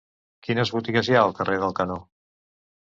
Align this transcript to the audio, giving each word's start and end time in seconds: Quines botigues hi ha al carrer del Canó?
Quines 0.47 0.71
botigues 0.77 1.11
hi 1.11 1.19
ha 1.19 1.21
al 1.27 1.37
carrer 1.43 1.61
del 1.67 1.77
Canó? 1.83 2.03